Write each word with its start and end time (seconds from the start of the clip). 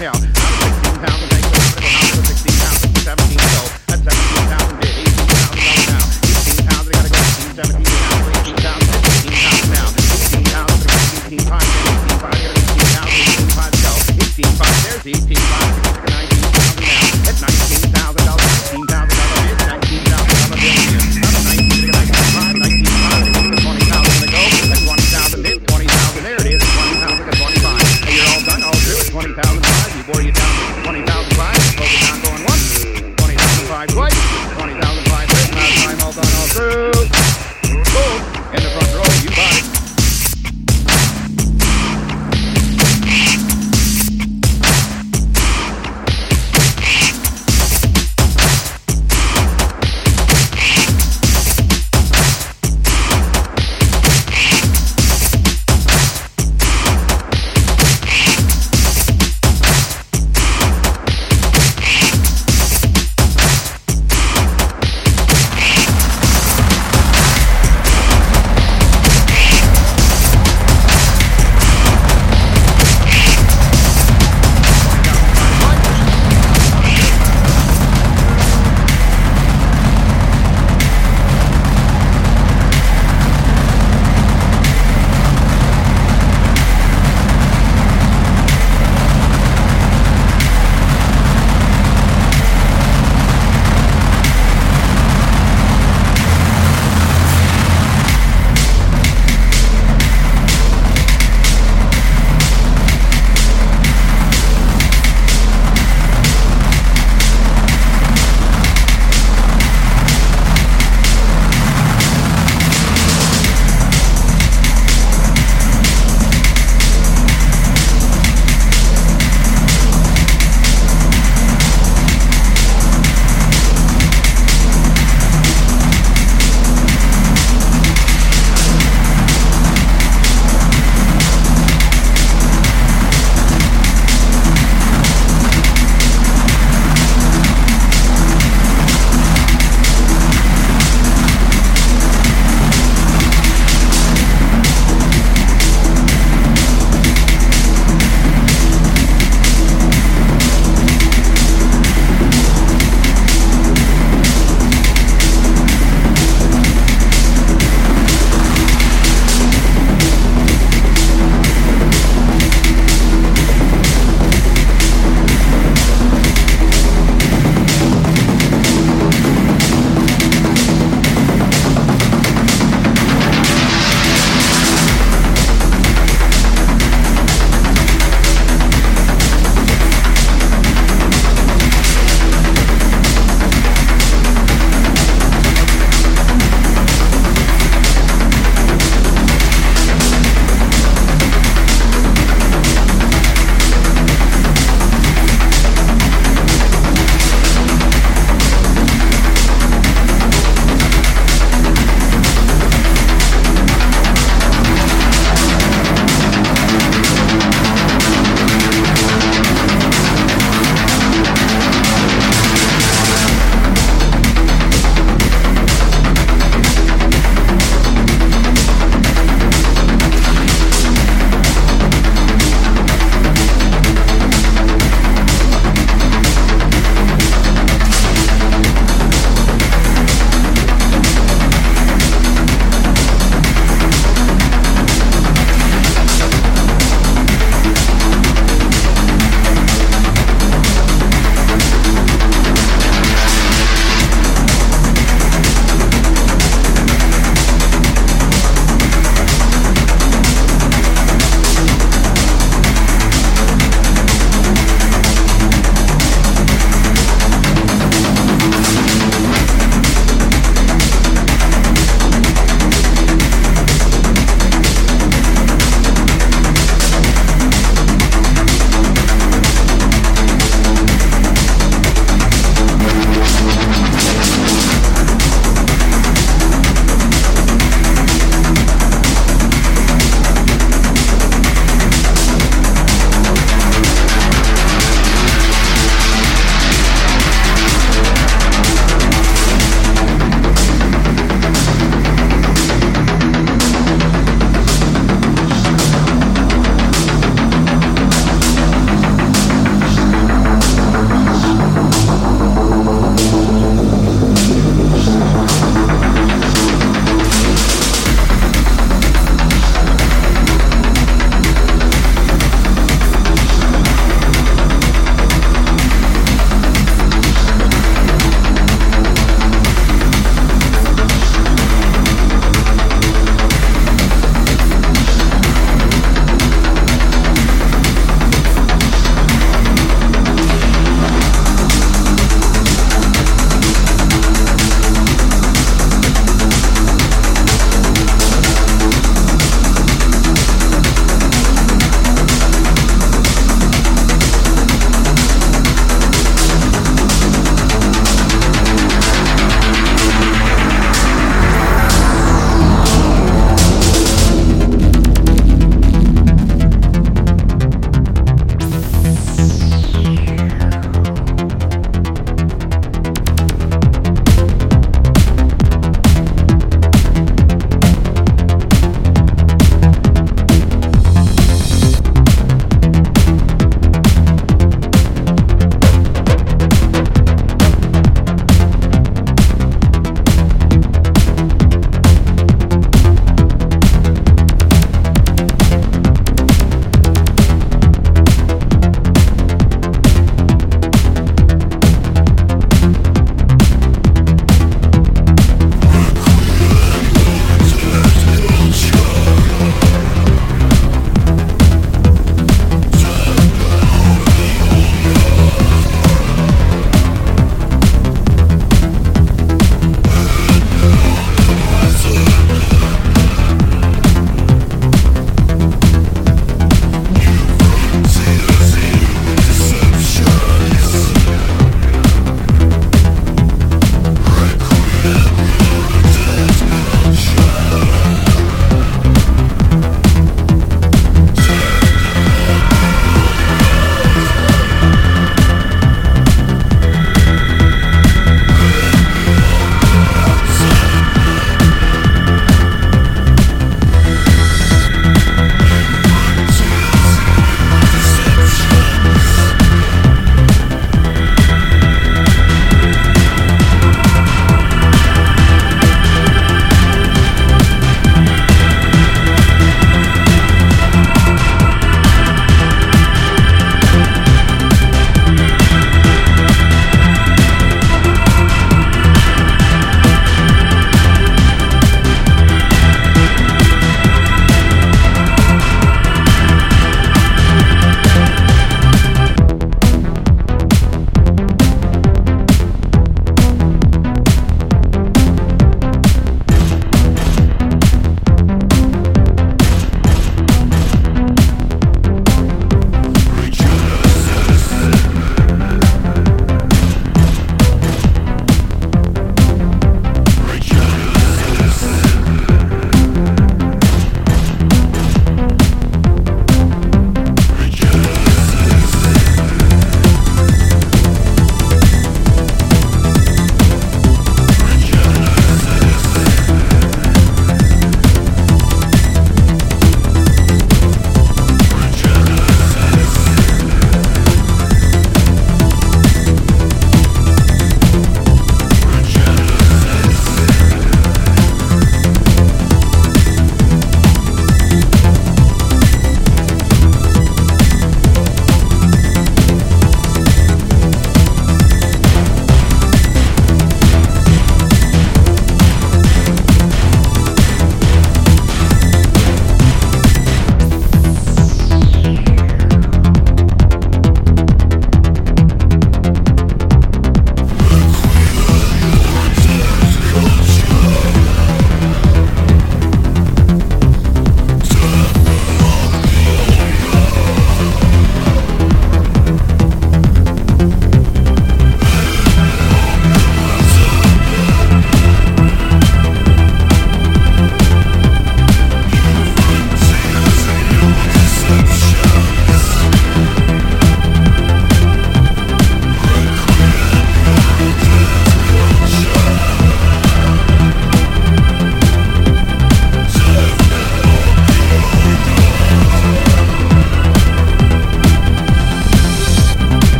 Yeah. 0.00 0.49